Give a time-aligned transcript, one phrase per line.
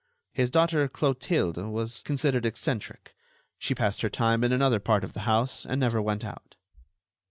[0.33, 3.13] His daughter Clotilde was considered eccentric.
[3.59, 6.55] She passed her time in another part of the house, and never went out.